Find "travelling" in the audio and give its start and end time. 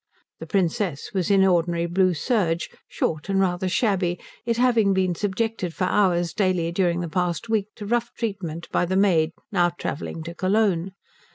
9.69-10.23